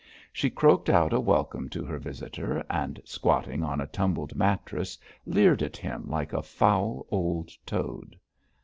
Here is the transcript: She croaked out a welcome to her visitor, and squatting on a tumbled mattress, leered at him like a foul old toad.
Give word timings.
She 0.33 0.49
croaked 0.49 0.89
out 0.89 1.13
a 1.13 1.19
welcome 1.19 1.69
to 1.69 1.85
her 1.85 1.99
visitor, 1.99 2.65
and 2.71 2.99
squatting 3.05 3.61
on 3.61 3.79
a 3.79 3.85
tumbled 3.85 4.33
mattress, 4.33 4.97
leered 5.27 5.61
at 5.61 5.77
him 5.77 6.09
like 6.09 6.33
a 6.33 6.41
foul 6.41 7.05
old 7.11 7.51
toad. 7.67 8.17